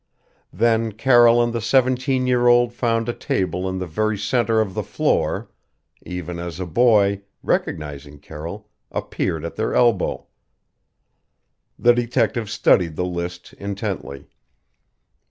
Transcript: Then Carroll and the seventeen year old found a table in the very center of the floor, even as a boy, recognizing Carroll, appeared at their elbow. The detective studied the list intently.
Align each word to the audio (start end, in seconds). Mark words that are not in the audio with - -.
Then 0.51 0.93
Carroll 0.93 1.43
and 1.43 1.53
the 1.53 1.61
seventeen 1.61 2.25
year 2.25 2.47
old 2.47 2.73
found 2.73 3.07
a 3.07 3.13
table 3.13 3.69
in 3.69 3.77
the 3.77 3.85
very 3.85 4.17
center 4.17 4.59
of 4.59 4.73
the 4.73 4.81
floor, 4.81 5.51
even 6.01 6.39
as 6.39 6.59
a 6.59 6.65
boy, 6.65 7.21
recognizing 7.43 8.17
Carroll, 8.17 8.67
appeared 8.91 9.45
at 9.45 9.57
their 9.57 9.75
elbow. 9.75 10.25
The 11.77 11.93
detective 11.93 12.49
studied 12.49 12.95
the 12.95 13.05
list 13.05 13.53
intently. 13.59 14.27